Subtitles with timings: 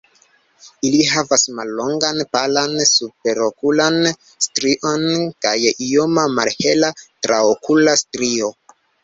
[0.87, 3.99] Ili havas mallongan palan superokulan
[4.47, 5.05] strion
[5.47, 5.53] kaj
[5.91, 8.53] ioma malhela traokula strio.